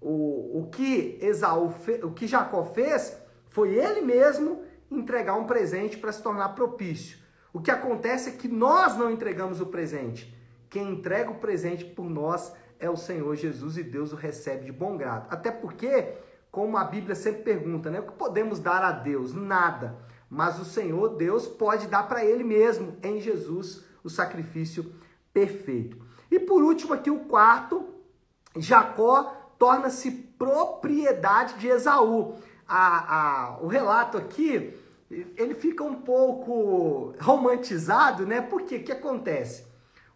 O, 0.00 0.60
o 0.60 0.70
que 0.70 1.18
Esaú 1.20 1.68
fe, 1.68 2.00
o 2.02 2.10
que 2.10 2.26
Jacó 2.26 2.64
fez 2.64 3.14
foi 3.50 3.74
ele 3.74 4.00
mesmo 4.00 4.62
entregar 4.90 5.34
um 5.34 5.44
presente 5.44 5.98
para 5.98 6.12
se 6.12 6.22
tornar 6.22 6.48
propício. 6.54 7.18
O 7.52 7.60
que 7.60 7.70
acontece 7.70 8.30
é 8.30 8.32
que 8.32 8.48
nós 8.48 8.96
não 8.96 9.10
entregamos 9.10 9.60
o 9.60 9.66
presente. 9.66 10.34
Quem 10.70 10.92
entrega 10.92 11.30
o 11.30 11.40
presente 11.40 11.84
por 11.84 12.08
nós 12.08 12.54
é 12.82 12.90
o 12.90 12.96
Senhor 12.96 13.36
Jesus 13.36 13.78
e 13.78 13.82
Deus 13.84 14.12
o 14.12 14.16
recebe 14.16 14.64
de 14.64 14.72
bom 14.72 14.96
grado. 14.96 15.28
Até 15.30 15.52
porque, 15.52 16.14
como 16.50 16.76
a 16.76 16.82
Bíblia 16.82 17.14
sempre 17.14 17.42
pergunta, 17.42 17.88
né, 17.88 18.00
o 18.00 18.06
que 18.08 18.12
podemos 18.12 18.58
dar 18.58 18.82
a 18.82 18.90
Deus? 18.90 19.32
Nada. 19.32 19.96
Mas 20.28 20.58
o 20.58 20.64
Senhor 20.64 21.10
Deus 21.10 21.46
pode 21.46 21.86
dar 21.86 22.08
para 22.08 22.24
ele 22.24 22.42
mesmo 22.42 22.96
em 23.00 23.20
Jesus 23.20 23.84
o 24.02 24.10
sacrifício 24.10 24.92
perfeito. 25.32 25.96
E 26.28 26.40
por 26.40 26.60
último, 26.62 26.92
aqui 26.92 27.08
o 27.08 27.20
quarto, 27.20 27.86
Jacó 28.56 29.54
torna-se 29.56 30.10
propriedade 30.10 31.60
de 31.60 31.68
Esaú. 31.68 32.34
A, 32.66 33.52
a, 33.52 33.58
o 33.60 33.68
relato 33.68 34.18
aqui, 34.18 34.76
ele 35.08 35.54
fica 35.54 35.84
um 35.84 36.00
pouco 36.00 37.14
romantizado, 37.20 38.26
né? 38.26 38.40
Porque 38.40 38.76
o 38.76 38.82
que 38.82 38.90
acontece? 38.90 39.70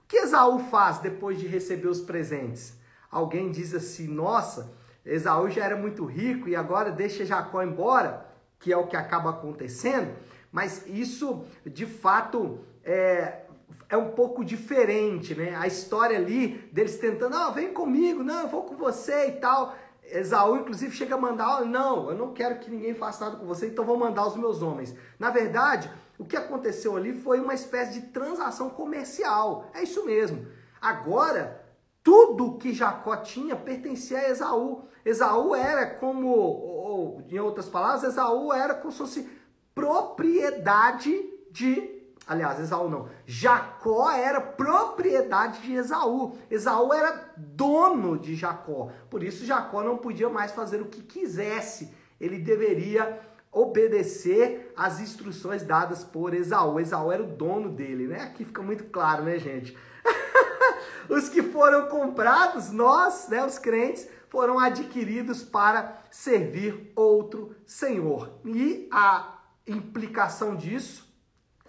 Que 0.08 0.18
Esaú 0.18 0.58
faz 0.58 0.98
depois 0.98 1.38
de 1.38 1.46
receber 1.46 1.88
os 1.88 2.00
presentes? 2.00 2.74
Alguém 3.10 3.50
diz 3.50 3.74
assim, 3.74 4.06
nossa, 4.06 4.72
Esaú 5.04 5.48
já 5.48 5.64
era 5.64 5.76
muito 5.76 6.04
rico 6.04 6.48
e 6.48 6.56
agora 6.56 6.90
deixa 6.90 7.24
Jacó 7.24 7.62
embora, 7.62 8.26
que 8.58 8.72
é 8.72 8.76
o 8.76 8.86
que 8.86 8.96
acaba 8.96 9.30
acontecendo, 9.30 10.14
mas 10.52 10.86
isso 10.86 11.44
de 11.64 11.86
fato 11.86 12.60
é, 12.84 13.42
é 13.88 13.96
um 13.96 14.12
pouco 14.12 14.44
diferente, 14.44 15.34
né? 15.34 15.54
A 15.56 15.66
história 15.66 16.16
ali 16.16 16.68
deles 16.72 16.98
tentando, 16.98 17.32
não, 17.32 17.52
vem 17.52 17.72
comigo, 17.72 18.22
não, 18.22 18.42
eu 18.42 18.48
vou 18.48 18.62
com 18.62 18.76
você 18.76 19.28
e 19.28 19.32
tal. 19.32 19.76
Esaú, 20.10 20.56
inclusive, 20.56 20.94
chega 20.94 21.14
a 21.14 21.20
mandar, 21.20 21.64
não, 21.64 22.10
eu 22.10 22.16
não 22.16 22.32
quero 22.32 22.58
que 22.58 22.70
ninguém 22.70 22.94
faça 22.94 23.24
nada 23.24 23.36
com 23.36 23.46
você, 23.46 23.68
então 23.68 23.84
vou 23.84 23.98
mandar 23.98 24.26
os 24.26 24.36
meus 24.36 24.62
homens. 24.62 24.94
Na 25.18 25.30
verdade, 25.30 25.90
o 26.18 26.24
que 26.24 26.36
aconteceu 26.36 26.96
ali 26.96 27.12
foi 27.12 27.40
uma 27.40 27.54
espécie 27.54 28.00
de 28.00 28.06
transação 28.08 28.70
comercial. 28.70 29.70
É 29.74 29.82
isso 29.82 30.04
mesmo. 30.06 30.46
Agora, 30.80 31.64
tudo 32.02 32.56
que 32.56 32.72
Jacó 32.72 33.16
tinha 33.16 33.56
pertencia 33.56 34.18
a 34.18 34.28
Esaú. 34.28 34.84
Esaú 35.04 35.54
era 35.54 35.86
como, 35.86 36.28
ou, 36.28 37.22
em 37.28 37.38
outras 37.38 37.68
palavras, 37.68 38.04
Esaú 38.04 38.52
era 38.52 38.74
como 38.74 38.92
se 38.92 38.98
fosse 38.98 39.30
propriedade 39.74 41.12
de. 41.50 41.95
Aliás, 42.26 42.58
Esaú 42.58 42.88
não. 42.90 43.08
Jacó 43.24 44.10
era 44.10 44.40
propriedade 44.40 45.62
de 45.62 45.74
Esaú. 45.74 46.36
Esaú 46.50 46.92
era 46.92 47.32
dono 47.36 48.18
de 48.18 48.34
Jacó. 48.34 48.90
Por 49.08 49.22
isso, 49.22 49.46
Jacó 49.46 49.82
não 49.82 49.96
podia 49.96 50.28
mais 50.28 50.50
fazer 50.50 50.82
o 50.82 50.86
que 50.86 51.02
quisesse. 51.02 51.94
Ele 52.20 52.38
deveria 52.38 53.20
obedecer 53.52 54.72
às 54.76 54.98
instruções 54.98 55.62
dadas 55.62 56.02
por 56.02 56.34
Esaú. 56.34 56.80
Esaú 56.80 57.12
era 57.12 57.22
o 57.22 57.26
dono 57.26 57.70
dele, 57.70 58.08
né? 58.08 58.22
Aqui 58.22 58.44
fica 58.44 58.60
muito 58.60 58.84
claro, 58.84 59.22
né, 59.22 59.38
gente? 59.38 59.78
os 61.08 61.28
que 61.28 61.42
foram 61.42 61.88
comprados, 61.88 62.70
nós, 62.72 63.28
né, 63.28 63.44
os 63.46 63.56
crentes, 63.58 64.08
foram 64.28 64.58
adquiridos 64.58 65.44
para 65.44 66.02
servir 66.10 66.92
outro 66.96 67.54
Senhor. 67.64 68.32
E 68.44 68.88
a 68.90 69.38
implicação 69.66 70.56
disso, 70.56 71.05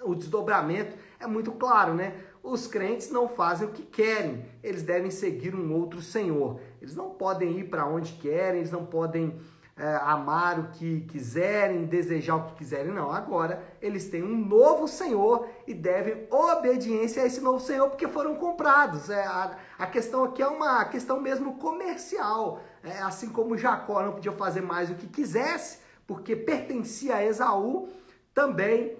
o 0.09 0.15
desdobramento, 0.15 0.95
é 1.19 1.27
muito 1.27 1.51
claro, 1.51 1.93
né? 1.93 2.15
Os 2.43 2.67
crentes 2.67 3.11
não 3.11 3.27
fazem 3.27 3.67
o 3.67 3.71
que 3.71 3.83
querem, 3.83 4.45
eles 4.63 4.83
devem 4.83 5.11
seguir 5.11 5.53
um 5.53 5.73
outro 5.73 6.01
Senhor. 6.01 6.59
Eles 6.81 6.95
não 6.95 7.09
podem 7.09 7.59
ir 7.59 7.65
para 7.65 7.85
onde 7.85 8.13
querem, 8.13 8.59
eles 8.59 8.71
não 8.71 8.85
podem 8.85 9.37
é, 9.75 9.95
amar 10.01 10.59
o 10.59 10.67
que 10.69 11.01
quiserem, 11.01 11.85
desejar 11.85 12.35
o 12.37 12.45
que 12.45 12.55
quiserem, 12.55 12.93
não. 12.93 13.11
Agora 13.11 13.61
eles 13.81 14.09
têm 14.09 14.23
um 14.23 14.37
novo 14.37 14.87
Senhor 14.87 15.47
e 15.67 15.73
devem 15.73 16.25
obediência 16.31 17.23
a 17.23 17.25
esse 17.25 17.41
novo 17.41 17.59
Senhor 17.59 17.89
porque 17.89 18.07
foram 18.07 18.35
comprados. 18.35 19.09
É, 19.09 19.25
a, 19.25 19.57
a 19.77 19.85
questão 19.85 20.23
aqui 20.23 20.41
é 20.41 20.47
uma 20.47 20.85
questão 20.85 21.19
mesmo 21.19 21.55
comercial. 21.55 22.61
É, 22.83 23.01
assim 23.01 23.29
como 23.29 23.57
Jacó 23.57 24.01
não 24.01 24.13
podia 24.13 24.31
fazer 24.31 24.61
mais 24.61 24.89
o 24.89 24.95
que 24.95 25.07
quisesse 25.07 25.79
porque 26.07 26.37
pertencia 26.37 27.17
a 27.17 27.25
Esaú, 27.25 27.89
também 28.33 28.97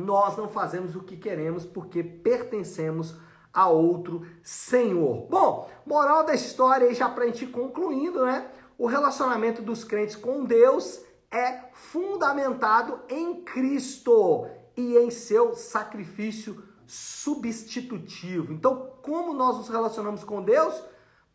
nós 0.00 0.36
não 0.36 0.48
fazemos 0.48 0.96
o 0.96 1.02
que 1.02 1.16
queremos 1.16 1.64
porque 1.64 2.02
pertencemos 2.02 3.16
a 3.52 3.68
outro 3.68 4.26
Senhor. 4.42 5.26
Bom, 5.28 5.68
moral 5.86 6.24
da 6.24 6.34
história 6.34 6.88
aí 6.88 6.94
já 6.94 7.08
para 7.08 7.24
a 7.24 7.26
gente 7.26 7.46
concluindo, 7.46 8.24
né? 8.24 8.50
o 8.80 8.86
relacionamento 8.86 9.60
dos 9.60 9.84
crentes 9.84 10.16
com 10.16 10.42
Deus 10.42 11.02
é 11.30 11.64
fundamentado 11.74 13.00
em 13.10 13.42
Cristo 13.42 14.46
e 14.74 14.96
em 14.96 15.10
seu 15.10 15.54
sacrifício 15.54 16.64
substitutivo. 16.86 18.54
Então, 18.54 18.94
como 19.02 19.34
nós 19.34 19.58
nos 19.58 19.68
relacionamos 19.68 20.24
com 20.24 20.42
Deus? 20.42 20.82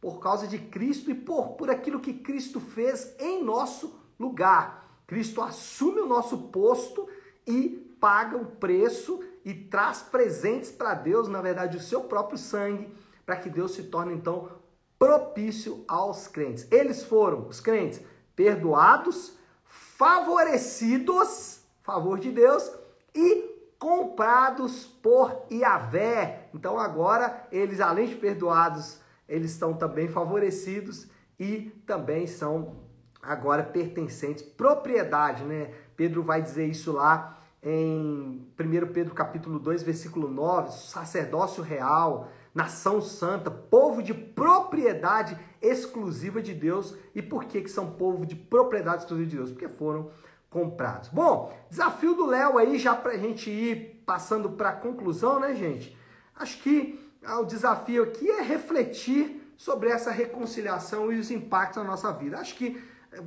Por 0.01 0.19
causa 0.19 0.47
de 0.47 0.57
Cristo 0.57 1.11
e 1.11 1.13
por, 1.13 1.49
por 1.49 1.69
aquilo 1.69 1.99
que 1.99 2.13
Cristo 2.15 2.59
fez 2.59 3.15
em 3.19 3.43
nosso 3.43 3.95
lugar. 4.19 4.99
Cristo 5.05 5.41
assume 5.41 6.01
o 6.01 6.07
nosso 6.07 6.49
posto 6.49 7.07
e 7.45 7.84
paga 7.99 8.37
o 8.37 8.45
preço 8.45 9.23
e 9.43 9.53
traz 9.53 10.01
presentes 10.01 10.71
para 10.71 10.93
Deus, 10.93 11.27
na 11.27 11.41
verdade, 11.41 11.77
o 11.77 11.81
seu 11.81 12.01
próprio 12.01 12.37
sangue, 12.37 12.93
para 13.25 13.35
que 13.35 13.49
Deus 13.49 13.73
se 13.73 13.83
torne 13.83 14.13
então 14.13 14.49
propício 14.97 15.83
aos 15.87 16.27
crentes. 16.27 16.67
Eles 16.71 17.03
foram, 17.03 17.47
os 17.47 17.59
crentes, 17.59 18.01
perdoados, 18.35 19.37
favorecidos, 19.63 21.61
favor 21.83 22.19
de 22.19 22.31
Deus, 22.31 22.71
e 23.13 23.55
comprados 23.77 24.85
por 24.85 25.45
Iavé. 25.51 26.49
Então 26.53 26.79
agora 26.79 27.47
eles, 27.51 27.79
além 27.79 28.07
de 28.07 28.15
perdoados, 28.15 28.99
eles 29.27 29.51
estão 29.51 29.73
também 29.73 30.07
favorecidos 30.07 31.07
e 31.39 31.71
também 31.85 32.27
são 32.27 32.83
agora 33.21 33.63
pertencentes, 33.63 34.43
propriedade, 34.43 35.43
né? 35.43 35.73
Pedro 35.95 36.23
vai 36.23 36.41
dizer 36.41 36.67
isso 36.67 36.91
lá 36.91 37.39
em 37.65 38.47
1 38.59 38.93
Pedro 38.93 39.15
capítulo 39.15 39.57
2, 39.57 39.81
versículo 39.81 40.29
9, 40.29 40.71
sacerdócio 40.71 41.63
real, 41.63 42.29
nação 42.53 43.01
santa, 43.01 43.49
povo 43.49 44.03
de 44.03 44.13
propriedade 44.13 45.35
exclusiva 45.59 46.43
de 46.43 46.53
Deus. 46.53 46.95
E 47.15 47.23
por 47.23 47.45
que, 47.45 47.61
que 47.61 47.69
são 47.69 47.91
povo 47.91 48.23
de 48.23 48.35
propriedade 48.35 49.01
exclusiva 49.01 49.27
de 49.27 49.35
Deus? 49.35 49.51
Porque 49.51 49.67
foram 49.67 50.11
comprados. 50.47 51.09
Bom, 51.09 51.51
desafio 51.67 52.13
do 52.13 52.27
Léo 52.27 52.59
aí, 52.59 52.77
já 52.77 52.95
para 52.95 53.13
a 53.13 53.17
gente 53.17 53.49
ir 53.49 54.03
passando 54.05 54.51
para 54.51 54.69
a 54.69 54.75
conclusão, 54.75 55.39
né, 55.39 55.55
gente? 55.55 55.97
Acho 56.35 56.61
que 56.61 56.99
ah, 57.25 57.39
o 57.39 57.45
desafio 57.45 58.03
aqui 58.03 58.29
é 58.29 58.43
refletir 58.43 59.53
sobre 59.57 59.89
essa 59.89 60.11
reconciliação 60.11 61.11
e 61.11 61.17
os 61.17 61.31
impactos 61.31 61.81
na 61.81 61.89
nossa 61.89 62.11
vida. 62.11 62.37
Acho 62.37 62.55
que 62.55 62.79
eh, 63.11 63.23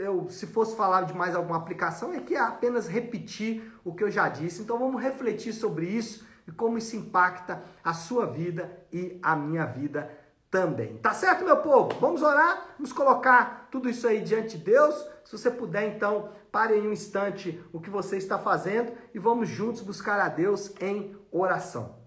eu, 0.00 0.28
se 0.30 0.46
fosse 0.46 0.74
falar 0.76 1.02
de 1.02 1.14
mais 1.14 1.34
alguma 1.34 1.58
aplicação, 1.58 2.12
é 2.12 2.20
que 2.20 2.34
é 2.34 2.40
apenas 2.40 2.88
repetir 2.88 3.70
o 3.84 3.94
que 3.94 4.02
eu 4.02 4.10
já 4.10 4.28
disse. 4.28 4.62
Então 4.62 4.78
vamos 4.78 5.00
refletir 5.00 5.52
sobre 5.52 5.86
isso 5.86 6.26
e 6.48 6.50
como 6.50 6.78
isso 6.78 6.96
impacta 6.96 7.62
a 7.84 7.92
sua 7.92 8.26
vida 8.26 8.84
e 8.90 9.18
a 9.22 9.36
minha 9.36 9.66
vida 9.66 10.10
também. 10.50 10.96
Tá 10.96 11.12
certo, 11.12 11.44
meu 11.44 11.58
povo? 11.58 11.94
Vamos 12.00 12.22
orar? 12.22 12.74
Vamos 12.78 12.92
colocar 12.92 13.68
tudo 13.70 13.88
isso 13.90 14.08
aí 14.08 14.22
diante 14.22 14.56
de 14.56 14.64
Deus? 14.64 14.94
Se 15.24 15.36
você 15.36 15.50
puder, 15.50 15.94
então, 15.94 16.30
pare 16.50 16.76
em 16.76 16.88
um 16.88 16.92
instante 16.92 17.62
o 17.70 17.78
que 17.78 17.90
você 17.90 18.16
está 18.16 18.38
fazendo 18.38 18.92
e 19.14 19.18
vamos 19.18 19.48
juntos 19.48 19.82
buscar 19.82 20.18
a 20.18 20.28
Deus 20.28 20.72
em 20.80 21.14
oração. 21.30 22.00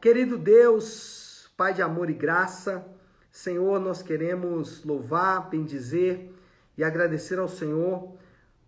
Querido 0.00 0.36
Deus, 0.36 1.48
Pai 1.56 1.72
de 1.72 1.80
amor 1.80 2.10
e 2.10 2.12
graça, 2.12 2.86
Senhor, 3.30 3.80
nós 3.80 4.02
queremos 4.02 4.84
louvar, 4.84 5.48
bendizer 5.48 6.35
e 6.76 6.84
agradecer 6.84 7.38
ao 7.38 7.48
Senhor 7.48 8.14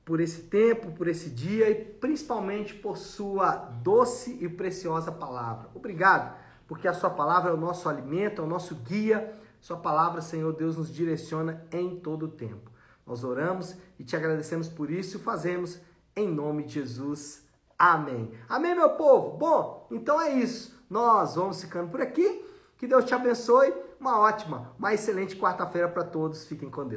por 0.04 0.20
esse 0.20 0.42
tempo, 0.42 0.92
por 0.92 1.06
esse 1.06 1.28
dia 1.28 1.68
e 1.68 1.74
principalmente 1.74 2.74
por 2.74 2.96
sua 2.96 3.54
doce 3.54 4.38
e 4.40 4.48
preciosa 4.48 5.12
palavra. 5.12 5.68
Obrigado, 5.74 6.34
porque 6.66 6.88
a 6.88 6.94
sua 6.94 7.10
palavra 7.10 7.50
é 7.50 7.54
o 7.54 7.58
nosso 7.58 7.88
alimento, 7.88 8.40
é 8.40 8.44
o 8.44 8.48
nosso 8.48 8.74
guia. 8.76 9.34
Sua 9.60 9.76
palavra, 9.76 10.20
Senhor 10.20 10.52
Deus, 10.54 10.76
nos 10.76 10.92
direciona 10.92 11.62
em 11.70 11.96
todo 11.96 12.26
o 12.26 12.28
tempo. 12.28 12.70
Nós 13.06 13.24
oramos 13.24 13.76
e 13.98 14.04
te 14.04 14.16
agradecemos 14.16 14.68
por 14.68 14.90
isso 14.90 15.16
e 15.16 15.20
fazemos 15.20 15.80
em 16.14 16.28
nome 16.28 16.64
de 16.64 16.74
Jesus. 16.74 17.42
Amém. 17.78 18.32
Amém, 18.48 18.74
meu 18.74 18.90
povo? 18.90 19.36
Bom, 19.36 19.86
então 19.90 20.20
é 20.20 20.30
isso. 20.32 20.78
Nós 20.88 21.36
vamos 21.36 21.60
ficando 21.60 21.90
por 21.90 22.00
aqui. 22.00 22.44
Que 22.76 22.86
Deus 22.86 23.04
te 23.04 23.14
abençoe. 23.14 23.74
Uma 24.00 24.18
ótima, 24.18 24.72
uma 24.78 24.94
excelente 24.94 25.36
quarta-feira 25.36 25.88
para 25.88 26.04
todos. 26.04 26.44
Fiquem 26.44 26.70
com 26.70 26.80
Deus. 26.80 26.86